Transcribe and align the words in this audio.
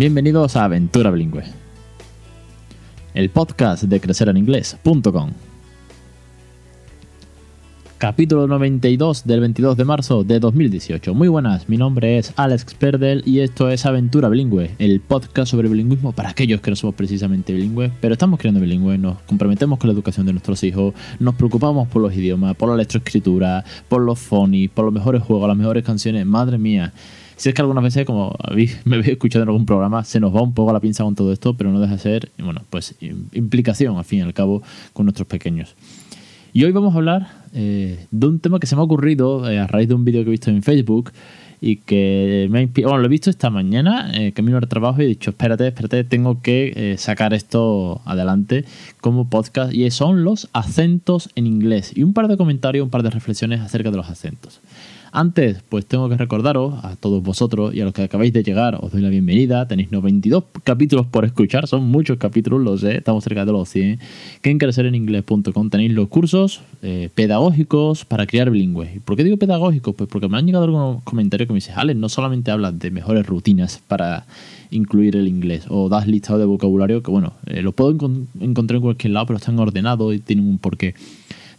Bienvenidos 0.00 0.56
a 0.56 0.64
Aventura 0.64 1.10
Bilingüe, 1.10 1.42
el 3.12 3.28
podcast 3.28 3.82
de 3.82 4.00
crecereninglés.com. 4.00 5.32
Capítulo 7.98 8.46
92 8.46 9.26
del 9.26 9.40
22 9.40 9.76
de 9.76 9.84
marzo 9.84 10.24
de 10.24 10.40
2018. 10.40 11.12
Muy 11.12 11.28
buenas, 11.28 11.68
mi 11.68 11.76
nombre 11.76 12.16
es 12.16 12.32
Alex 12.36 12.72
Perdel 12.76 13.22
y 13.26 13.40
esto 13.40 13.68
es 13.68 13.84
Aventura 13.84 14.30
Bilingüe, 14.30 14.70
el 14.78 15.00
podcast 15.00 15.50
sobre 15.50 15.68
bilingüismo 15.68 16.12
para 16.12 16.30
aquellos 16.30 16.62
que 16.62 16.70
no 16.70 16.76
somos 16.76 16.94
precisamente 16.94 17.52
bilingües, 17.52 17.92
pero 18.00 18.14
estamos 18.14 18.40
creando 18.40 18.62
bilingües, 18.62 18.98
nos 18.98 19.18
comprometemos 19.26 19.78
con 19.78 19.88
la 19.88 19.92
educación 19.92 20.24
de 20.24 20.32
nuestros 20.32 20.64
hijos, 20.64 20.94
nos 21.18 21.34
preocupamos 21.34 21.88
por 21.88 22.00
los 22.00 22.14
idiomas, 22.14 22.56
por 22.56 22.70
la 22.70 22.76
lectoescritura, 22.76 23.66
por 23.90 24.00
los 24.00 24.18
phonies, 24.18 24.70
por 24.70 24.86
los 24.86 24.94
mejores 24.94 25.22
juegos, 25.22 25.46
las 25.46 25.58
mejores 25.58 25.84
canciones. 25.84 26.24
Madre 26.24 26.56
mía, 26.56 26.94
si 27.40 27.48
es 27.48 27.54
que 27.54 27.62
algunas 27.62 27.82
veces, 27.82 28.04
como 28.04 28.36
me 28.84 28.96
habéis 28.96 29.12
escuchado 29.12 29.44
en 29.44 29.48
algún 29.48 29.64
programa, 29.64 30.04
se 30.04 30.20
nos 30.20 30.36
va 30.36 30.42
un 30.42 30.52
poco 30.52 30.74
la 30.74 30.80
pinza 30.80 31.04
con 31.04 31.14
todo 31.14 31.32
esto, 31.32 31.54
pero 31.54 31.72
no 31.72 31.80
deja 31.80 31.94
de 31.94 31.98
ser, 31.98 32.30
bueno, 32.38 32.60
pues 32.68 32.96
implicación, 33.32 33.96
al 33.96 34.04
fin 34.04 34.18
y 34.18 34.22
al 34.22 34.34
cabo, 34.34 34.62
con 34.92 35.06
nuestros 35.06 35.26
pequeños. 35.26 35.74
Y 36.52 36.64
hoy 36.64 36.72
vamos 36.72 36.92
a 36.92 36.98
hablar 36.98 37.28
eh, 37.54 38.04
de 38.10 38.26
un 38.26 38.40
tema 38.40 38.60
que 38.60 38.66
se 38.66 38.76
me 38.76 38.82
ha 38.82 38.84
ocurrido 38.84 39.50
eh, 39.50 39.58
a 39.58 39.66
raíz 39.66 39.88
de 39.88 39.94
un 39.94 40.04
vídeo 40.04 40.22
que 40.22 40.28
he 40.28 40.30
visto 40.32 40.50
en 40.50 40.62
Facebook 40.62 41.12
y 41.62 41.76
que 41.76 42.46
me 42.50 42.58
ha 42.58 42.62
inspirado. 42.62 42.90
Bueno, 42.90 43.00
lo 43.04 43.06
he 43.06 43.10
visto 43.10 43.30
esta 43.30 43.48
mañana, 43.48 44.12
eh, 44.12 44.32
camino 44.32 44.58
al 44.58 44.68
trabajo, 44.68 45.00
y 45.00 45.06
he 45.06 45.08
dicho, 45.08 45.30
espérate, 45.30 45.66
espérate, 45.66 46.04
tengo 46.04 46.42
que 46.42 46.94
sacar 46.98 47.32
esto 47.32 48.02
adelante 48.04 48.66
como 49.00 49.30
podcast. 49.30 49.72
Y 49.72 49.90
son 49.90 50.24
los 50.24 50.50
acentos 50.52 51.30
en 51.36 51.46
inglés. 51.46 51.92
Y 51.96 52.02
un 52.02 52.12
par 52.12 52.28
de 52.28 52.36
comentarios, 52.36 52.84
un 52.84 52.90
par 52.90 53.02
de 53.02 53.08
reflexiones 53.08 53.62
acerca 53.62 53.90
de 53.90 53.96
los 53.96 54.10
acentos. 54.10 54.60
Antes, 55.12 55.60
pues 55.68 55.86
tengo 55.86 56.08
que 56.08 56.16
recordaros 56.16 56.84
a 56.84 56.94
todos 56.94 57.20
vosotros 57.20 57.74
y 57.74 57.80
a 57.80 57.84
los 57.84 57.92
que 57.92 58.02
acabáis 58.02 58.32
de 58.32 58.44
llegar, 58.44 58.78
os 58.80 58.92
doy 58.92 59.02
la 59.02 59.08
bienvenida. 59.08 59.66
Tenéis 59.66 59.90
92 59.90 60.44
capítulos 60.62 61.06
por 61.06 61.24
escuchar, 61.24 61.66
son 61.66 61.90
muchos 61.90 62.16
capítulos, 62.18 62.60
lo 62.62 62.78
sé, 62.78 62.98
estamos 62.98 63.24
cerca 63.24 63.44
de 63.44 63.50
los 63.50 63.68
100. 63.68 63.98
Que 64.40 64.50
en 64.50 64.58
crecereninglés.com 64.58 65.68
tenéis 65.68 65.92
los 65.92 66.06
cursos 66.06 66.62
eh, 66.82 67.10
pedagógicos 67.12 68.04
para 68.04 68.24
criar 68.26 68.50
bilingües. 68.50 69.00
¿Por 69.04 69.16
qué 69.16 69.24
digo 69.24 69.36
pedagógicos? 69.36 69.96
Pues 69.96 70.08
porque 70.08 70.28
me 70.28 70.38
han 70.38 70.46
llegado 70.46 70.64
algunos 70.64 71.02
comentarios 71.02 71.48
que 71.48 71.54
me 71.54 71.56
dicen, 71.56 71.74
Alex, 71.76 71.98
no 71.98 72.08
solamente 72.08 72.52
hablas 72.52 72.78
de 72.78 72.92
mejores 72.92 73.26
rutinas 73.26 73.82
para 73.88 74.26
incluir 74.70 75.16
el 75.16 75.26
inglés 75.26 75.64
o 75.68 75.88
das 75.88 76.06
listado 76.06 76.38
de 76.38 76.44
vocabulario 76.44 77.02
que, 77.02 77.10
bueno, 77.10 77.32
eh, 77.46 77.62
lo 77.62 77.72
puedo 77.72 77.90
encontrar 77.90 78.76
en 78.76 78.82
cualquier 78.82 79.12
lado, 79.14 79.26
pero 79.26 79.38
están 79.38 79.58
ordenados 79.58 80.14
y 80.14 80.20
tienen 80.20 80.46
un 80.46 80.58
porqué 80.58 80.94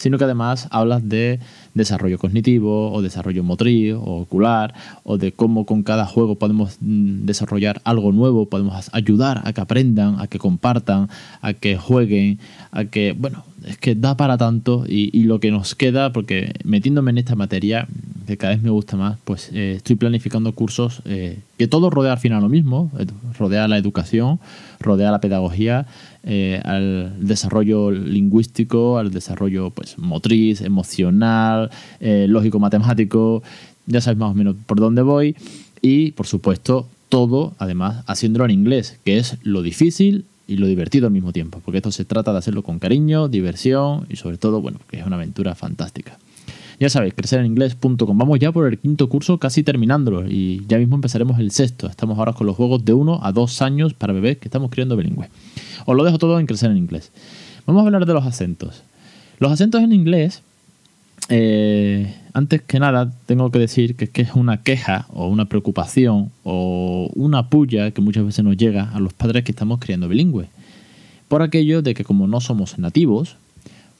sino 0.01 0.17
que 0.17 0.23
además 0.23 0.67
hablas 0.71 1.07
de 1.07 1.39
desarrollo 1.73 2.17
cognitivo 2.17 2.91
o 2.91 3.01
desarrollo 3.01 3.43
motriz 3.43 3.93
o 3.93 4.21
ocular 4.21 4.73
o 5.03 5.17
de 5.17 5.31
cómo 5.31 5.65
con 5.65 5.83
cada 5.83 6.05
juego 6.05 6.35
podemos 6.35 6.77
mm, 6.81 7.25
desarrollar 7.25 7.81
algo 7.83 8.11
nuevo, 8.11 8.47
podemos 8.47 8.89
ayudar 8.93 9.41
a 9.45 9.53
que 9.53 9.61
aprendan, 9.61 10.19
a 10.19 10.27
que 10.27 10.39
compartan, 10.39 11.09
a 11.41 11.53
que 11.53 11.77
jueguen, 11.77 12.39
a 12.71 12.85
que, 12.85 13.13
bueno, 13.17 13.43
es 13.65 13.77
que 13.77 13.95
da 13.95 14.17
para 14.17 14.37
tanto 14.37 14.85
y, 14.87 15.23
lo 15.23 15.39
que 15.39 15.51
nos 15.51 15.75
queda, 15.75 16.11
porque 16.11 16.53
metiéndome 16.63 17.11
en 17.11 17.19
esta 17.19 17.35
materia, 17.35 17.87
que 18.25 18.37
cada 18.37 18.53
vez 18.53 18.63
me 18.63 18.69
gusta 18.69 18.97
más, 18.97 19.17
pues 19.23 19.51
eh, 19.53 19.73
estoy 19.77 19.95
planificando 19.95 20.53
cursos 20.53 21.01
eh, 21.05 21.39
que 21.57 21.67
todo 21.67 21.89
rodea 21.89 22.13
al 22.13 22.17
final 22.17 22.41
lo 22.41 22.49
mismo, 22.49 22.91
eh, 22.97 23.05
rodea 23.37 23.67
la 23.67 23.77
educación, 23.77 24.39
rodea 24.79 25.11
la 25.11 25.21
pedagogía, 25.21 25.85
al 26.63 27.15
desarrollo 27.19 27.89
lingüístico, 27.89 28.99
al 28.99 29.11
desarrollo 29.11 29.71
pues 29.71 29.97
motriz, 29.97 30.61
emocional, 30.61 31.60
lógico 31.99 32.59
matemático, 32.59 33.43
ya 33.87 34.01
sabes 34.01 34.17
más 34.17 34.31
o 34.31 34.33
menos 34.33 34.55
por 34.65 34.79
dónde 34.79 35.01
voy 35.01 35.35
y 35.81 36.11
por 36.11 36.27
supuesto 36.27 36.87
todo 37.09 37.53
además 37.59 38.03
haciéndolo 38.07 38.45
en 38.45 38.51
inglés, 38.51 38.97
que 39.03 39.17
es 39.17 39.37
lo 39.43 39.61
difícil 39.61 40.25
y 40.47 40.57
lo 40.57 40.67
divertido 40.67 41.07
al 41.07 41.13
mismo 41.13 41.31
tiempo, 41.31 41.61
porque 41.63 41.77
esto 41.77 41.91
se 41.91 42.05
trata 42.05 42.31
de 42.31 42.39
hacerlo 42.39 42.63
con 42.63 42.79
cariño, 42.79 43.27
diversión 43.27 44.05
y 44.09 44.15
sobre 44.15 44.37
todo, 44.37 44.61
bueno, 44.61 44.79
que 44.89 44.99
es 44.99 45.05
una 45.05 45.15
aventura 45.15 45.55
fantástica. 45.55 46.17
Ya 46.79 46.89
sabéis, 46.89 47.13
crecereninglés.com. 47.13 48.17
Vamos 48.17 48.39
ya 48.39 48.51
por 48.51 48.67
el 48.67 48.79
quinto 48.79 49.07
curso, 49.07 49.37
casi 49.37 49.61
terminándolo, 49.61 50.27
y 50.27 50.65
ya 50.67 50.79
mismo 50.79 50.95
empezaremos 50.95 51.39
el 51.39 51.51
sexto. 51.51 51.87
Estamos 51.87 52.17
ahora 52.17 52.33
con 52.33 52.47
los 52.47 52.55
juegos 52.55 52.83
de 52.83 52.93
uno 52.93 53.19
a 53.21 53.31
dos 53.31 53.61
años 53.61 53.93
para 53.93 54.13
bebés 54.13 54.39
que 54.39 54.47
estamos 54.47 54.71
criando 54.71 54.97
bilingüe. 54.97 55.29
Os 55.85 55.95
lo 55.95 56.03
dejo 56.03 56.17
todo 56.17 56.39
en 56.39 56.47
Crecer 56.47 56.71
en 56.71 56.77
Inglés. 56.77 57.11
Vamos 57.67 57.83
a 57.83 57.85
hablar 57.85 58.07
de 58.07 58.13
los 58.13 58.25
acentos. 58.25 58.81
Los 59.37 59.51
acentos 59.51 59.83
en 59.83 59.93
inglés 59.93 60.41
eh, 61.33 62.13
antes 62.33 62.61
que 62.61 62.79
nada, 62.79 63.13
tengo 63.25 63.49
que 63.51 63.59
decir 63.59 63.95
que 63.95 64.09
que 64.09 64.21
es 64.21 64.33
una 64.35 64.63
queja 64.63 65.07
o 65.13 65.27
una 65.27 65.45
preocupación 65.45 66.29
o 66.43 67.09
una 67.15 67.49
puya 67.49 67.91
que 67.91 68.01
muchas 68.01 68.25
veces 68.25 68.43
nos 68.43 68.57
llega 68.57 68.91
a 68.91 68.99
los 68.99 69.13
padres 69.13 69.45
que 69.45 69.51
estamos 69.51 69.79
criando 69.79 70.09
bilingües. 70.09 70.49
Por 71.29 71.41
aquello 71.41 71.81
de 71.81 71.93
que 71.93 72.03
como 72.03 72.27
no 72.27 72.41
somos 72.41 72.77
nativos, 72.77 73.37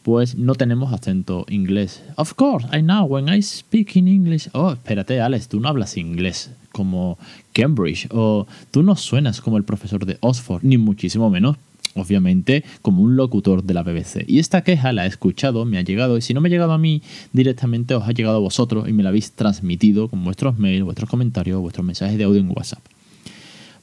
pues 0.04 0.36
no 0.36 0.56
tenemos 0.56 0.92
acento 0.92 1.46
inglés. 1.50 2.04
Of 2.18 2.34
course, 2.34 2.68
I 2.78 2.82
know 2.82 3.06
when 3.06 3.30
I 3.30 3.42
speak 3.42 3.96
in 3.96 4.10
English. 4.10 4.50
Oh, 4.54 4.74
espérate, 4.74 5.22
Alex, 5.22 5.48
tú 5.48 5.62
no 5.62 5.70
hablas 5.70 5.96
inglés 5.96 6.52
como 6.74 7.18
Cambridge 7.54 8.08
o 8.12 8.46
tú 8.72 8.84
no 8.84 8.98
suenas 8.98 9.40
como 9.40 9.58
el 9.58 9.64
profesor 9.64 10.06
de 10.06 10.18
Oxford, 10.20 10.64
ni 10.64 10.78
muchísimo 10.78 11.30
menos 11.30 11.58
obviamente 11.96 12.64
como 12.82 13.02
un 13.02 13.16
locutor 13.16 13.64
de 13.64 13.74
la 13.74 13.84
BBC. 13.84 14.26
Y 14.28 14.40
esta 14.40 14.64
queja 14.64 14.94
la 14.94 15.06
he 15.06 15.08
escuchado, 15.08 15.66
me 15.66 15.78
ha 15.78 15.82
llegado, 15.82 16.18
y 16.18 16.22
si 16.22 16.34
no 16.34 16.42
me 16.42 16.50
ha 16.50 16.52
llegado 16.52 16.74
a 16.74 16.78
mí 16.78 17.02
directamente, 17.34 17.96
os 17.96 18.08
ha 18.08 18.12
llegado 18.12 18.38
a 18.38 18.40
vosotros 18.40 18.88
y 18.88 18.94
me 18.94 19.04
la 19.04 19.10
habéis 19.10 19.32
transmitido 19.32 20.08
con 20.08 20.24
vuestros 20.24 20.58
mails, 20.58 20.84
vuestros 20.84 21.10
comentarios, 21.10 21.60
vuestros 21.62 21.86
mensajes 21.86 22.18
de 22.18 22.24
audio 22.24 22.40
en 22.40 22.50
WhatsApp. 22.50 22.84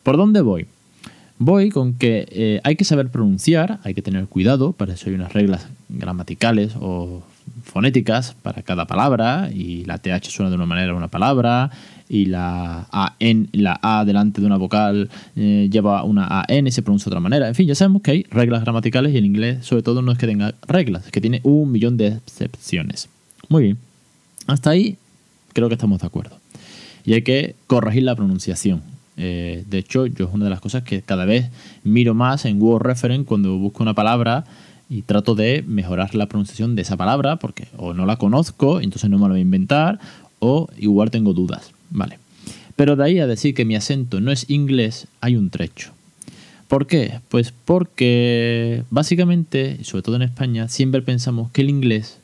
¿Por 0.03 0.17
dónde 0.17 0.41
voy? 0.41 0.67
Voy 1.39 1.71
con 1.71 1.95
que 1.95 2.27
eh, 2.31 2.61
hay 2.65 2.75
que 2.75 2.85
saber 2.85 3.11
pronunciar, 3.11 3.79
hay 3.85 3.95
que 3.95 4.03
tener 4.03 4.27
cuidado, 4.27 4.73
para 4.73 4.95
eso 4.95 5.09
hay 5.09 5.15
unas 5.15 5.33
reglas 5.33 5.69
gramaticales 5.89 6.73
o 6.81 7.23
fonéticas 7.71 8.35
para 8.43 8.63
cada 8.63 8.87
palabra 8.87 9.51
y 9.53 9.85
la 9.85 9.99
TH 9.99 10.31
suena 10.31 10.51
de 10.51 10.57
una 10.57 10.67
manera 10.67 10.95
una 10.95 11.09
palabra 11.09 11.71
y 12.09 12.25
la 12.25 12.87
A, 12.91 13.15
N, 13.19 13.49
la 13.53 13.79
A 13.83 14.05
delante 14.05 14.41
de 14.41 14.47
una 14.47 14.57
vocal 14.57 15.11
eh, 15.37 15.69
lleva 15.71 16.03
una 16.03 16.45
AN 16.49 16.67
y 16.67 16.71
se 16.73 16.83
pronuncia 16.83 17.11
de 17.11 17.15
otra 17.15 17.21
manera. 17.21 17.47
En 17.49 17.55
fin, 17.55 17.69
ya 17.69 17.75
sabemos 17.75 18.03
que 18.03 18.11
hay 18.13 18.23
reglas 18.31 18.63
gramaticales 18.63 19.13
y 19.13 19.19
en 19.19 19.27
inglés 19.27 19.67
sobre 19.67 19.83
todo 19.83 20.01
no 20.01 20.13
es 20.13 20.19
que 20.19 20.27
tenga 20.27 20.55
reglas, 20.67 21.07
es 21.07 21.13
que 21.13 21.21
tiene 21.21 21.41
un 21.45 21.71
millón 21.71 21.97
de 21.99 22.09
excepciones. 22.09 23.09
Muy 23.49 23.65
bien, 23.65 23.79
hasta 24.47 24.71
ahí 24.71 24.97
creo 25.53 25.69
que 25.69 25.75
estamos 25.75 26.01
de 26.01 26.07
acuerdo. 26.07 26.39
Y 27.05 27.15
hay 27.15 27.23
que 27.23 27.55
corregir 27.67 28.03
la 28.03 28.17
pronunciación. 28.17 28.83
Eh, 29.19 29.65
de 29.67 29.79
hecho, 29.79 30.07
yo 30.07 30.27
es 30.27 30.33
una 30.33 30.45
de 30.45 30.51
las 30.51 30.61
cosas 30.61 30.85
que 30.85 31.03
cada 31.03 31.25
vez 31.25 31.51
miro 31.83 32.15
más 32.15 32.45
en 32.45 32.63
Word 32.63 32.83
Reference 32.83 33.27
cuando 33.27 33.59
busco 33.59 33.83
una 33.83 33.95
palabra 33.95 34.45
y 34.91 35.03
trato 35.03 35.35
de 35.35 35.63
mejorar 35.67 36.15
la 36.15 36.27
pronunciación 36.27 36.75
de 36.75 36.83
esa 36.83 36.97
palabra 36.97 37.37
porque 37.37 37.69
o 37.77 37.93
no 37.95 38.07
la 38.07 38.17
conozco, 38.17 38.81
entonces 38.81 39.11
no 39.11 39.19
me 39.19 39.25
la 39.25 39.31
voy 39.31 39.39
a 39.39 39.43
inventar, 39.43 40.01
o 40.39 40.69
igual 40.79 41.11
tengo 41.11 41.33
dudas. 41.35 41.73
Vale. 41.91 42.19
Pero 42.77 42.97
de 42.97 43.05
ahí 43.05 43.19
a 43.19 43.27
decir 43.27 43.55
que 43.55 43.65
mi 43.65 43.77
acento 43.77 44.21
no 44.21 44.31
es 44.31 44.49
inglés, 44.49 45.09
hay 45.21 45.37
un 45.37 45.51
trecho. 45.51 45.93
¿Por 46.69 46.87
qué? 46.87 47.21
Pues 47.29 47.53
porque 47.65 48.85
básicamente, 48.91 49.83
sobre 49.85 50.03
todo 50.03 50.17
en 50.17 50.23
España, 50.23 50.69
siempre 50.69 51.03
pensamos 51.03 51.51
que 51.51 51.63
el 51.63 51.71
inglés 51.71 52.19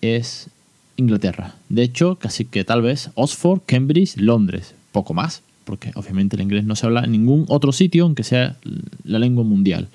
es 0.00 0.48
Inglaterra. 0.96 1.54
De 1.68 1.82
hecho, 1.82 2.16
casi 2.16 2.44
que 2.44 2.64
tal 2.64 2.82
vez 2.82 3.10
Oxford, 3.14 3.60
Cambridge, 3.66 4.16
Londres, 4.16 4.74
poco 4.92 5.12
más, 5.12 5.42
porque 5.64 5.92
obviamente 5.94 6.36
el 6.36 6.42
inglés 6.42 6.64
no 6.64 6.76
se 6.76 6.86
habla 6.86 7.04
en 7.04 7.12
ningún 7.12 7.44
otro 7.48 7.72
sitio, 7.72 8.04
aunque 8.04 8.22
sea 8.22 8.56
la 9.04 9.18
lengua 9.18 9.44
mundial. 9.44 9.88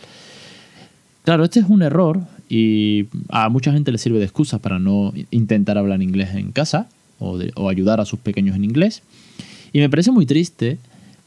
Claro, 1.30 1.44
este 1.44 1.60
es 1.60 1.68
un 1.70 1.84
error 1.84 2.22
y 2.50 3.06
a 3.30 3.50
mucha 3.50 3.72
gente 3.72 3.92
le 3.92 4.00
sirve 4.00 4.18
de 4.18 4.26
excusa 4.26 4.58
para 4.58 4.80
no 4.80 5.14
intentar 5.30 5.78
hablar 5.78 6.02
inglés 6.02 6.34
en 6.34 6.52
casa 6.52 6.90
o, 7.20 7.38
ayudar 7.70 8.02
a 8.02 8.06
sus 8.06 8.18
pequeños 8.18 8.56
en 8.56 8.64
inglés. 8.64 9.04
Y 9.72 9.78
me 9.78 9.92
parece 9.92 10.10
muy 10.10 10.26
triste 10.26 10.80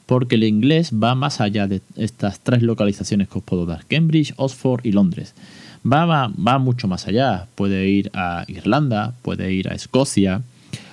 porque 0.07 0.35
el 0.35 0.43
inglés 0.43 0.91
va 0.93 1.15
más 1.15 1.41
allá 1.41 1.69
de 1.69 1.83
estas 1.95 2.41
tres 2.41 2.63
localizaciones 2.63 3.29
que 3.29 3.39
os 3.39 3.45
puedo 3.45 3.65
dar, 3.65 3.87
Cambridge, 3.87 4.35
Oxford 4.39 4.85
y 4.85 4.91
Londres. 4.91 5.35
Va, 5.87 6.05
va, 6.05 6.59
mucho 6.59 6.89
más 6.89 7.07
allá, 7.07 7.47
puede 7.55 7.89
ir 7.89 8.11
a 8.13 8.45
Irlanda, 8.49 9.15
puede 9.23 9.53
ir 9.53 9.69
a 9.69 9.77
Escocia, 9.77 10.43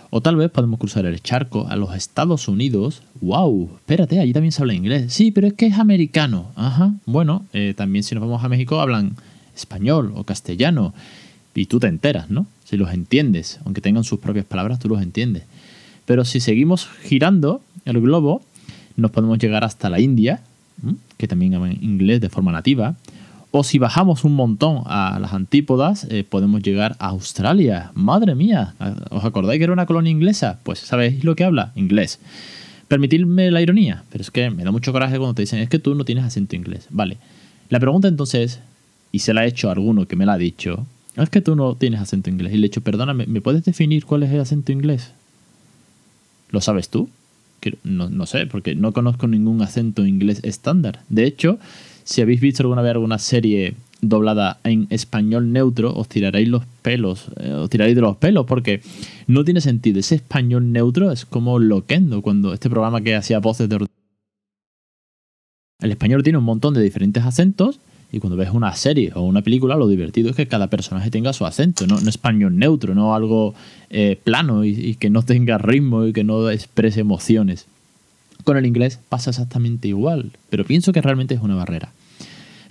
o 0.10 0.22
tal 0.22 0.36
vez 0.36 0.50
podemos 0.50 0.80
cruzar 0.80 1.06
el 1.06 1.22
charco 1.22 1.68
a 1.68 1.76
los 1.76 1.96
Estados 1.96 2.48
Unidos. 2.48 3.04
¡Wow! 3.22 3.70
Espérate, 3.76 4.20
allí 4.20 4.34
también 4.34 4.52
se 4.52 4.62
habla 4.62 4.74
inglés. 4.74 5.14
Sí, 5.14 5.32
pero 5.32 5.48
es 5.48 5.54
que 5.54 5.68
es 5.68 5.78
americano. 5.78 6.52
Ajá. 6.56 6.94
Bueno, 7.06 7.46
eh, 7.54 7.74
también 7.76 8.04
si 8.04 8.16
nos 8.16 8.22
vamos 8.22 8.44
a 8.44 8.50
México 8.50 8.80
hablan 8.80 9.16
español 9.56 10.14
o 10.16 10.24
castellano. 10.24 10.94
Y 11.54 11.66
tú 11.66 11.80
te 11.80 11.88
enteras, 11.88 12.30
¿no? 12.30 12.48
Si 12.64 12.78
los 12.78 12.94
entiendes, 12.94 13.60
aunque 13.66 13.82
tengan 13.82 14.04
sus 14.04 14.20
propias 14.20 14.46
palabras, 14.46 14.80
tú 14.80 14.88
los 14.88 15.02
entiendes. 15.02 15.44
Pero 16.06 16.24
si 16.24 16.40
seguimos 16.40 16.88
girando 17.04 17.62
el 17.86 18.00
globo, 18.00 18.42
nos 18.96 19.12
podemos 19.12 19.38
llegar 19.40 19.64
hasta 19.64 19.90
la 19.90 20.00
India, 20.00 20.42
que 21.18 21.28
también 21.28 21.56
habla 21.56 21.74
inglés 21.74 22.22
de 22.22 22.30
forma 22.30 22.52
nativa. 22.52 22.96
O 23.52 23.64
si 23.64 23.80
bajamos 23.80 24.24
un 24.24 24.36
montón 24.36 24.84
a 24.86 25.18
las 25.20 25.34
antípodas, 25.34 26.06
eh, 26.10 26.24
podemos 26.24 26.62
llegar 26.62 26.96
a 27.00 27.08
Australia. 27.08 27.92
Madre 27.96 28.36
mía, 28.36 28.76
¿os 29.10 29.26
acordáis 29.26 29.58
que 29.58 29.64
era 29.64 29.74
una 29.74 29.88
colonia 29.88 30.12
inglesa? 30.12 30.60
Pues 30.64 30.80
¿sabéis 30.80 31.24
lo 31.24 31.36
que 31.36 31.44
habla? 31.44 31.72
Inglés. 31.76 32.20
Permitirme 32.88 33.50
la 33.50 33.62
ironía, 33.62 34.04
pero 34.12 34.22
es 34.22 34.30
que 34.30 34.52
me 34.52 34.64
da 34.64 34.72
mucho 34.72 34.92
coraje 34.92 35.18
cuando 35.18 35.34
te 35.34 35.42
dicen, 35.42 35.60
es 35.60 35.70
que 35.70 35.80
tú 35.80 35.96
no 35.96 36.06
tienes 36.06 36.26
acento 36.26 36.56
inglés. 36.56 36.88
Vale. 36.92 37.18
La 37.70 37.80
pregunta 37.80 38.08
entonces, 38.08 38.60
y 39.12 39.20
se 39.20 39.34
la 39.34 39.42
ha 39.42 39.46
hecho 39.46 39.70
a 39.70 39.72
alguno 39.72 40.08
que 40.08 40.16
me 40.16 40.26
la 40.28 40.34
ha 40.34 40.38
dicho, 40.38 40.86
es 41.16 41.30
que 41.30 41.42
tú 41.42 41.56
no 41.56 41.76
tienes 41.76 42.02
acento 42.02 42.30
inglés. 42.30 42.54
Y 42.54 42.58
le 42.58 42.68
he 42.68 42.70
dicho, 42.70 42.82
perdóname, 42.82 43.26
¿me 43.26 43.42
puedes 43.42 43.66
definir 43.66 44.06
cuál 44.06 44.24
es 44.24 44.32
el 44.32 44.40
acento 44.40 44.72
inglés? 44.72 45.12
¿Lo 46.52 46.62
sabes 46.62 46.90
tú? 46.90 47.10
no, 47.84 48.10
no 48.10 48.26
sé, 48.26 48.48
porque 48.48 48.76
no 48.76 48.94
conozco 48.94 49.28
ningún 49.28 49.62
acento 49.62 50.06
inglés 50.06 50.40
estándar. 50.44 51.02
De 51.10 51.26
hecho, 51.26 51.60
si 52.10 52.22
habéis 52.22 52.42
visto 52.42 52.64
alguna 52.64 52.82
vez 52.82 52.92
alguna 52.92 53.20
serie 53.20 53.76
doblada 54.02 54.60
en 54.64 54.88
español 54.90 55.54
neutro, 55.54 55.94
os 55.94 56.08
tiraréis 56.08 56.48
los 56.48 56.64
pelos, 56.82 57.28
eh, 57.40 57.52
os 57.52 57.70
tiraréis 57.70 57.96
de 57.96 58.02
los 58.02 58.18
pelos, 58.18 58.48
porque 58.48 58.82
no 59.28 59.46
tiene 59.46 59.62
sentido. 59.62 60.00
Ese 60.00 60.16
español 60.16 60.72
neutro 60.72 61.12
es 61.12 61.26
como 61.26 61.60
Loquendo, 61.60 62.24
cuando 62.24 62.52
este 62.52 62.68
programa 62.68 63.02
que 63.02 63.16
hacía 63.16 63.38
voces 63.38 63.70
de... 63.70 63.86
El 65.82 65.92
español 65.92 66.24
tiene 66.24 66.40
un 66.40 66.46
montón 66.46 66.74
de 66.74 66.82
diferentes 66.82 67.24
acentos 67.24 67.80
y 68.12 68.18
cuando 68.18 68.38
ves 68.38 68.50
una 68.50 68.74
serie 68.74 69.12
o 69.14 69.22
una 69.22 69.44
película, 69.44 69.76
lo 69.76 69.88
divertido 69.88 70.32
es 70.32 70.36
que 70.36 70.48
cada 70.48 70.66
personaje 70.66 71.12
tenga 71.12 71.32
su 71.32 71.46
acento, 71.46 71.86
no, 71.86 72.02
no 72.02 72.10
español 72.10 72.58
neutro, 72.58 72.96
no 72.96 73.14
algo 73.14 73.54
eh, 73.92 74.20
plano 74.24 74.66
y, 74.66 74.70
y, 74.70 74.96
que 74.96 75.12
no 75.12 75.22
tenga 75.22 75.60
ritmo 75.60 76.08
y 76.08 76.14
que 76.14 76.24
no 76.24 76.50
exprese 76.50 77.02
emociones. 77.02 77.68
Con 78.44 78.58
el 78.58 78.66
inglés 78.66 79.00
pasa 79.10 79.30
exactamente 79.30 79.88
igual, 79.88 80.32
pero 80.50 80.66
pienso 80.66 80.92
que 80.92 81.04
realmente 81.04 81.36
es 81.36 81.42
una 81.42 81.54
barrera. 81.54 81.92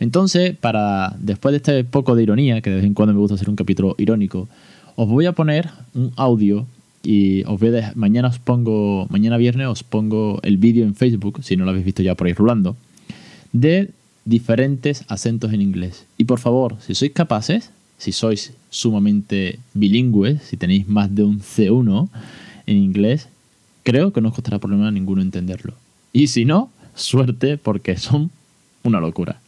Entonces, 0.00 0.56
para 0.56 1.16
después 1.18 1.52
de 1.52 1.56
este 1.56 1.84
poco 1.84 2.14
de 2.14 2.22
ironía, 2.22 2.60
que 2.60 2.70
de 2.70 2.76
vez 2.76 2.84
en 2.84 2.94
cuando 2.94 3.14
me 3.14 3.20
gusta 3.20 3.34
hacer 3.34 3.50
un 3.50 3.56
capítulo 3.56 3.94
irónico, 3.98 4.48
os 4.96 5.08
voy 5.08 5.26
a 5.26 5.32
poner 5.32 5.68
un 5.94 6.12
audio 6.16 6.66
y 7.02 7.42
os 7.44 7.60
voy 7.60 7.76
a 7.76 7.92
mañana 7.94 8.28
os 8.28 8.38
pongo, 8.38 9.06
mañana 9.10 9.36
viernes 9.36 9.66
os 9.66 9.82
pongo 9.82 10.40
el 10.42 10.56
vídeo 10.56 10.84
en 10.84 10.94
Facebook, 10.94 11.42
si 11.42 11.56
no 11.56 11.64
lo 11.64 11.70
habéis 11.70 11.86
visto 11.86 12.02
ya 12.02 12.14
por 12.14 12.26
ahí 12.26 12.32
rulando, 12.32 12.76
de 13.52 13.90
diferentes 14.24 15.04
acentos 15.08 15.52
en 15.52 15.62
inglés. 15.62 16.06
Y 16.16 16.24
por 16.24 16.38
favor, 16.38 16.76
si 16.80 16.94
sois 16.94 17.12
capaces, 17.12 17.70
si 17.96 18.12
sois 18.12 18.52
sumamente 18.70 19.58
bilingües, 19.74 20.42
si 20.42 20.56
tenéis 20.56 20.86
más 20.88 21.14
de 21.14 21.24
un 21.24 21.40
C1 21.40 22.08
en 22.66 22.76
inglés, 22.76 23.28
creo 23.82 24.12
que 24.12 24.20
no 24.20 24.28
os 24.28 24.34
costará 24.34 24.58
problema 24.58 24.90
ninguno 24.90 25.22
entenderlo. 25.22 25.74
Y 26.12 26.28
si 26.28 26.44
no, 26.44 26.70
suerte 26.94 27.56
porque 27.56 27.96
son 27.96 28.30
una 28.82 29.00
locura. 29.00 29.40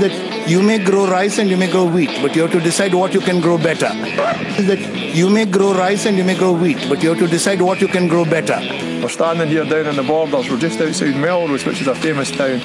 That 0.00 0.48
you 0.48 0.62
may 0.62 0.78
grow 0.78 1.06
rice 1.06 1.38
and 1.38 1.48
you 1.48 1.56
may 1.56 1.70
grow 1.70 1.84
wheat, 1.84 2.10
but 2.22 2.34
you 2.34 2.42
have 2.42 2.52
to 2.52 2.60
decide 2.60 2.94
what 2.94 3.14
you 3.14 3.20
can 3.20 3.40
grow 3.40 3.56
better. 3.58 3.88
That 3.88 4.80
you 5.14 5.28
may 5.30 5.44
grow 5.44 5.72
rice 5.74 6.06
and 6.06 6.16
you 6.16 6.24
may 6.24 6.36
grow 6.36 6.52
wheat, 6.52 6.86
but 6.88 7.02
you 7.02 7.10
have 7.10 7.18
to 7.18 7.26
decide 7.28 7.60
what 7.62 7.80
you 7.80 7.88
can 7.88 8.08
grow 8.08 8.24
better. 8.24 8.58
We're 9.00 9.08
standing 9.08 9.48
here 9.48 9.64
down 9.64 9.86
in 9.86 9.96
the 9.96 10.02
borders, 10.02 10.50
we're 10.50 10.58
just 10.58 10.80
outside 10.80 11.16
Melrose, 11.16 11.64
which 11.64 11.80
is 11.80 11.86
a 11.86 11.94
famous 11.94 12.30
town. 12.30 12.60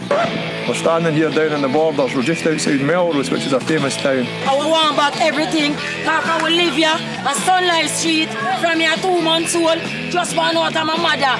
We're 0.67 0.73
standing 0.73 1.13
here 1.13 1.29
down 1.29 1.53
in 1.53 1.61
the 1.61 1.69
borders, 1.69 2.13
we're 2.13 2.23
just 2.23 2.45
outside 2.45 2.81
Melrose, 2.81 3.31
which 3.31 3.45
is 3.45 3.53
a 3.53 3.59
famous 3.59 3.95
town. 3.95 4.25
I 4.45 4.55
want 4.55 4.97
back 4.97 5.21
everything, 5.21 5.73
cause 6.03 6.25
I 6.25 6.41
will 6.43 6.51
live 6.51 6.73
here 6.73 6.97
on 7.25 7.35
Sunlight 7.35 7.89
Street 7.89 8.29
from 8.59 8.79
here 8.79 8.95
two 8.97 9.21
months 9.21 9.55
old, 9.55 9.79
just 10.11 10.35
one 10.35 10.57
out 10.57 10.75
of 10.75 10.85
my 10.85 10.97
mother. 10.97 11.35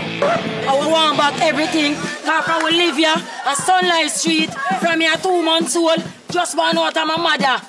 I 0.68 0.88
want 0.90 1.18
back 1.18 1.42
everything, 1.42 1.96
on 2.28 3.56
Sunlight 3.56 4.12
Street 4.12 4.54
from 4.80 5.02
two 5.22 5.42
months 5.44 5.76
old, 5.76 6.04
just 6.30 6.58
out 6.58 6.98
of 6.98 7.08
my 7.08 7.18
mother. 7.18 7.62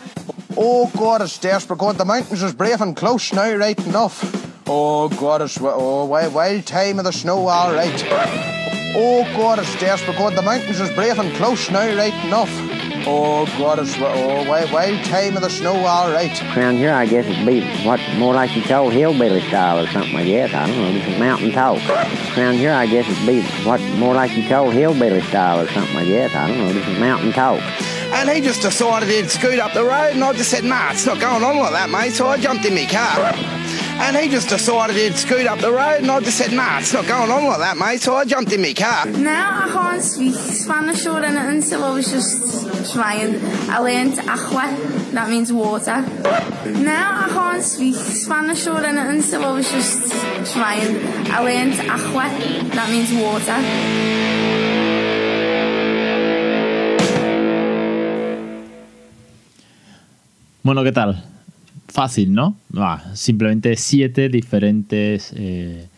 Oh 0.57 0.91
God, 0.97 1.23
it's 1.23 1.39
desperate. 1.39 1.79
God, 1.79 1.99
the 1.99 2.05
mountains 2.05 2.43
is 2.43 2.55
brave 2.55 2.81
and 2.81 2.97
close 2.97 3.33
now, 3.33 3.55
right 3.57 3.79
enough. 3.87 4.25
Oh 4.67 5.09
God, 5.09 5.43
it's 5.43 5.59
oh 5.61 6.07
wild, 6.07 6.35
wild 6.35 6.67
time 6.67 6.99
of 6.99 7.05
the 7.05 7.13
snow, 7.13 7.47
all 7.47 7.73
right. 7.75 8.03
Oh 8.99 9.25
God, 9.37 9.59
it's 9.59 9.79
desperate. 9.79 10.17
God, 10.17 10.35
the 10.35 10.43
mountains 10.43 10.81
is 10.81 10.91
brave 10.91 11.19
and 11.19 11.35
close 11.37 11.71
now, 11.71 11.95
right 11.95 12.25
enough. 12.25 12.51
Oh 13.09 13.47
God, 13.57 13.79
it's 13.79 13.97
oh 13.99 14.49
wild, 14.49 14.73
wild 14.73 15.05
time 15.05 15.37
of 15.37 15.43
the 15.43 15.49
snow, 15.49 15.77
all 15.77 16.11
right. 16.11 16.43
Around 16.57 16.79
here, 16.79 16.93
I 16.93 17.07
guess 17.07 17.25
it'd 17.27 17.47
be 17.47 17.65
what 17.85 18.01
more 18.17 18.35
like 18.35 18.57
you 18.57 18.63
call 18.63 18.91
hillbilly 18.91 19.41
style 19.43 19.79
or 19.79 19.87
something. 19.87 20.17
I 20.17 20.25
guess 20.25 20.53
I 20.53 20.67
don't 20.67 20.77
know, 20.77 20.93
just 21.01 21.19
mountain 21.21 21.53
talk. 21.53 21.79
Around 22.37 22.55
here, 22.55 22.73
I 22.73 22.87
guess 22.87 23.09
it'd 23.09 23.25
be 23.25 23.43
what 23.65 23.81
more 23.97 24.15
like 24.15 24.37
you 24.37 24.49
call 24.49 24.71
hillbilly 24.71 25.21
style 25.23 25.61
or 25.61 25.69
something. 25.69 25.97
I 25.97 26.05
guess 26.05 26.35
I 26.35 26.49
don't 26.49 26.59
know, 26.59 26.73
just 26.73 26.99
mountain 26.99 27.33
talk. 27.33 27.61
And 28.13 28.29
he 28.29 28.41
just 28.41 28.63
decided 28.63 29.09
he'd 29.09 29.31
scoot 29.31 29.61
up 29.61 29.73
the 29.73 29.85
road, 29.85 30.11
and 30.13 30.25
I 30.25 30.33
just 30.33 30.51
said, 30.51 30.65
nah, 30.65 30.91
it's 30.91 31.07
not 31.07 31.21
going 31.21 31.45
on 31.45 31.59
like 31.59 31.73
that, 31.73 31.91
mate. 31.91 32.13
So 32.13 32.27
I 32.27 32.39
jumped 32.39 32.65
in 32.65 32.75
my 32.75 32.87
car. 32.87 33.66
And 33.99 34.17
he 34.17 34.29
just 34.29 34.49
decided 34.49 34.95
he'd 34.95 35.17
scoot 35.17 35.47
up 35.47 35.59
the 35.59 35.73
road, 35.73 36.03
and 36.03 36.11
I 36.11 36.21
just 36.21 36.39
said, 36.39 36.53
nah, 36.53 36.79
it's 36.79 36.93
not 36.93 37.07
going 37.07 37.31
on 37.31 37.45
like 37.47 37.59
that, 37.59 37.77
mate. 37.77 38.01
So 38.01 38.15
I 38.15 38.25
jumped 38.25 38.53
in 38.53 38.63
my 38.63 38.73
car. 38.73 39.07
Now 39.07 39.65
I 39.65 39.69
can't 39.69 40.03
speak 40.03 40.35
Spanish 40.35 41.07
or 41.07 41.25
anything, 41.25 41.63
so 41.63 41.83
I 41.83 41.91
was 41.93 42.09
just 42.11 42.93
trying. 42.93 43.41
I 43.69 43.79
learned 43.79 44.19
agua, 44.21 44.77
that 45.13 45.29
means 45.29 45.53
water. 45.53 46.03
Now 46.67 47.25
I 47.25 47.29
can't 47.29 47.63
speak 47.63 47.97
Spanish 47.97 48.67
or 48.67 48.85
anything, 48.85 49.23
so 49.23 49.43
I 49.43 49.53
was 49.53 49.71
just 49.71 50.13
trying. 50.53 50.97
I 51.33 51.41
learned 51.41 51.81
agua, 51.81 52.29
that 52.77 52.91
means 52.91 53.13
water. 53.13 53.59
Bueno, 60.63 60.85
¿qué 60.85 60.93
tal? 60.93 61.23
Fácil, 61.89 62.33
¿no? 62.35 62.57
simplemente 63.15 63.77
siete 63.77 64.29
diferentes 64.29 65.33
eh, 65.37 65.89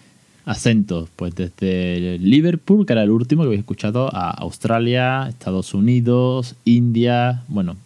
acentos. 0.45 1.09
Pues 1.17 1.35
desde 1.35 2.19
Liverpool, 2.19 2.87
que 2.87 2.93
era 2.93 3.03
el 3.03 3.11
último 3.11 3.43
que 3.43 3.47
habéis 3.47 3.61
escuchado, 3.61 4.09
a 4.15 4.31
Australia, 4.31 5.29
Estados 5.29 5.75
Unidos, 5.75 6.57
India, 6.65 7.43
bueno, 7.49 7.77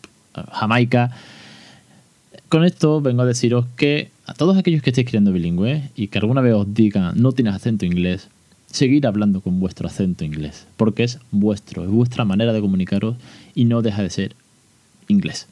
Jamaica. 0.53 1.11
Con 2.49 2.65
esto 2.65 3.01
vengo 3.01 3.23
a 3.23 3.27
deciros 3.27 3.67
que 3.77 4.11
a 4.27 4.35
todos 4.35 4.57
aquellos 4.57 4.83
que 4.83 4.91
estéis 4.91 5.09
criando 5.09 5.33
bilingüe 5.33 5.91
y 5.97 6.09
que 6.09 6.19
alguna 6.19 6.41
vez 6.41 6.55
os 6.55 6.73
digan 6.73 7.21
no 7.21 7.33
tienes 7.33 7.55
acento 7.55 7.87
inglés, 7.87 8.29
seguir 8.67 9.07
hablando 9.07 9.41
con 9.41 9.59
vuestro 9.59 9.87
acento 9.87 10.25
inglés, 10.25 10.67
porque 10.77 11.05
es 11.05 11.19
vuestro, 11.31 11.85
es 11.85 11.91
vuestra 11.91 12.25
manera 12.25 12.53
de 12.53 12.61
comunicaros 12.61 13.17
y 13.55 13.65
no 13.65 13.83
deja 13.83 14.03
de 14.03 14.11
ser 14.11 14.37
inglés. 15.09 15.49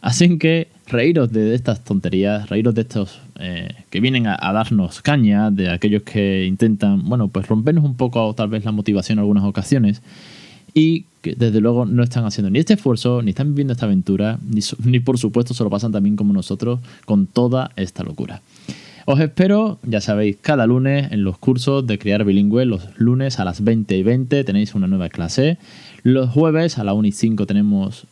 Así 0.00 0.38
que 0.38 0.68
reíros 0.86 1.32
de 1.32 1.54
estas 1.54 1.82
tonterías, 1.82 2.48
reíros 2.48 2.74
de 2.74 2.82
estos 2.82 3.20
eh, 3.38 3.68
que 3.90 4.00
vienen 4.00 4.26
a, 4.26 4.36
darnos 4.52 5.02
caña, 5.02 5.50
de 5.50 5.70
aquellos 5.70 6.02
que 6.02 6.46
intentan, 6.46 7.08
bueno, 7.08 7.28
pues 7.28 7.48
rompernos 7.48 7.84
un 7.84 7.96
poco 7.96 8.32
tal 8.34 8.48
vez 8.48 8.64
la 8.64 8.72
motivación 8.72 9.18
en 9.18 9.20
algunas 9.20 9.44
ocasiones 9.44 10.02
y 10.74 11.04
que 11.22 11.34
desde 11.34 11.60
luego 11.60 11.86
no 11.86 12.02
están 12.02 12.24
haciendo 12.24 12.50
ni 12.50 12.58
este 12.58 12.74
esfuerzo, 12.74 13.22
ni 13.22 13.30
están 13.30 13.48
viviendo 13.48 13.72
esta 13.72 13.86
aventura, 13.86 14.38
ni, 14.84 15.00
por 15.00 15.18
supuesto 15.18 15.54
se 15.54 15.64
lo 15.64 15.70
pasan 15.70 15.90
también 15.90 16.16
como 16.16 16.32
nosotros 16.32 16.80
con 17.04 17.26
toda 17.26 17.70
esta 17.76 18.04
locura. 18.04 18.42
Os 19.06 19.20
espero, 19.20 19.78
ya 19.84 20.00
sabéis, 20.00 20.36
cada 20.40 20.66
lunes 20.66 21.12
en 21.12 21.22
los 21.22 21.38
cursos 21.38 21.86
de 21.86 21.96
Crear 21.96 22.24
Bilingüe. 22.24 22.66
Los 22.66 22.88
lunes 22.98 23.38
a 23.38 23.44
las 23.44 23.62
20 23.62 23.96
y 23.96 24.02
20 24.02 24.42
tenéis 24.42 24.74
una 24.74 24.88
nueva 24.88 25.08
clase. 25.08 25.58
Los 26.02 26.28
jueves 26.30 26.76
a 26.78 26.84
la 26.84 26.92
1 26.92 27.06
y 27.06 27.12
5 27.12 27.46
tenemos 27.46 28.06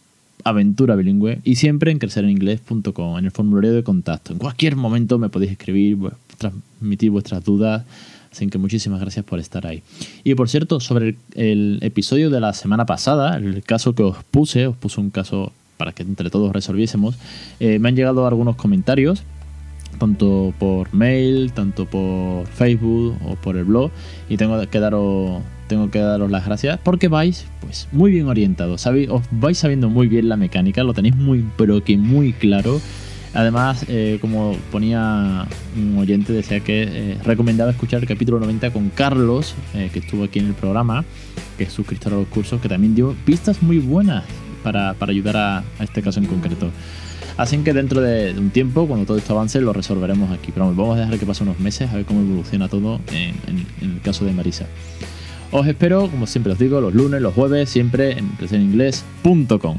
aventura 0.45 0.95
bilingüe 0.95 1.41
y 1.43 1.57
siempre 1.57 1.91
en 1.91 1.99
crecereninglés.com, 1.99 3.19
en 3.19 3.25
el 3.25 3.31
formulario 3.31 3.73
de 3.73 3.83
contacto. 3.83 4.33
En 4.33 4.39
cualquier 4.39 4.77
momento 4.77 5.19
me 5.19 5.29
podéis 5.29 5.53
escribir, 5.53 5.99
transmitir 6.39 7.11
vuestras 7.11 7.45
dudas. 7.45 7.85
Así 8.31 8.49
que 8.49 8.59
muchísimas 8.59 9.01
gracias 9.01 9.25
por 9.25 9.39
estar 9.39 9.65
ahí. 9.65 9.83
Y 10.25 10.35
por 10.35 10.49
cierto, 10.49 10.81
sobre 10.81 11.17
el, 11.35 11.79
episodio 11.83 12.31
de 12.31 12.41
la 12.41 12.53
semana 12.53 12.85
pasada, 12.85 13.37
el 13.37 13.63
caso 13.63 13.95
que 13.95 14.03
os 14.03 14.17
puse, 14.25 14.67
os 14.67 14.77
puse 14.77 15.01
un 15.01 15.11
caso 15.11 15.53
para 15.77 15.93
que 15.93 16.03
entre 16.03 16.31
todos 16.31 16.53
resolviésemos, 16.53 17.17
eh, 17.61 17.79
me 17.79 17.89
han 17.89 17.97
llegado 17.97 18.27
algunos 18.27 18.57
comentarios, 18.57 19.23
tanto 19.99 20.53
por 20.59 20.93
mail, 20.95 21.53
tanto 21.53 21.87
por 21.87 22.47
Facebook 22.47 23.17
o 23.25 23.37
por 23.37 23.57
el 23.57 23.65
blog, 23.65 23.91
y 24.29 24.37
tengo 24.37 24.61
que 24.69 24.81
daros 24.81 25.43
tengo 25.69 25.91
que 25.91 25.99
daros 25.99 26.31
las 26.31 26.45
gracias 26.45 26.79
porque 26.83 27.09
vais 27.09 27.47
pues 27.61 27.89
muy 27.91 28.11
bien 28.11 28.29
orientados, 28.29 28.83
¿sabéis? 28.83 29.09
os 29.09 29.23
vais 29.31 29.57
sabiendo 29.57 29.89
muy 29.89 30.09
bien 30.09 30.29
la 30.29 30.37
mecánica, 30.37 30.85
lo 30.85 30.95
tenéis 30.95 31.17
muy 31.17 31.45
pero 31.57 31.83
que 31.83 31.97
muy 31.97 32.33
claro. 32.33 32.81
Además, 33.35 33.85
eh, 33.89 34.19
como 34.21 34.57
ponía 34.71 35.45
un 35.77 35.99
oyente, 35.99 36.33
decía 36.33 36.61
que 36.61 36.85
eh, 36.89 37.19
recomendaba 37.25 37.73
escuchar 37.73 38.01
el 38.01 38.07
capítulo 38.07 38.39
90 38.39 38.71
con 38.71 38.91
Carlos, 38.91 39.57
eh, 39.75 39.91
que 39.93 39.99
estuvo 39.99 40.23
aquí 40.23 40.39
en 40.39 40.47
el 40.47 40.55
programa, 40.55 41.05
que 41.59 41.65
es 41.65 41.73
suscriptor 41.73 42.13
a 42.13 42.17
los 42.19 42.29
cursos, 42.29 42.61
que 42.61 42.69
también 42.69 42.95
dio 42.95 43.17
pistas 43.25 43.61
muy 43.61 43.81
buenas 43.81 44.23
para, 44.63 44.95
ayudar 45.01 45.37
a, 45.37 45.65
este 45.81 46.01
caso 46.01 46.21
en 46.21 46.27
concreto. 46.27 46.71
Así 47.37 47.59
que 47.59 47.73
dentro 47.73 48.01
de, 48.01 48.35
un 48.39 48.51
tiempo, 48.51 48.87
cuando 48.87 49.07
todo 49.07 49.19
esto 49.19 49.33
avance, 49.33 49.61
lo 49.61 49.73
resolveremos 49.73 50.31
aquí. 50.31 50.53
Pero 50.53 50.67
vamos 50.75 50.97
a 50.97 51.01
dejar 51.01 51.19
que 51.19 51.27
pasen 51.27 51.49
unos 51.49 51.61
meses 51.61 51.91
a 51.91 51.97
ver 51.97 52.05
cómo 52.05 52.21
evoluciona 52.21 52.69
todo 52.69 53.01
en 53.13 53.67
el 53.81 54.01
caso 54.03 54.25
de 54.25 54.33
Marisa. 54.33 54.67
Os 55.51 55.67
espero, 55.67 56.11
como 56.11 56.27
siempre 56.27 56.53
os 56.53 56.59
digo, 56.59 56.81
los 56.81 56.95
lunes, 56.95 57.23
los 57.23 57.33
jueves, 57.33 57.71
siempre 57.71 58.19
en 58.19 58.29
crecereningles.com. 58.31 59.79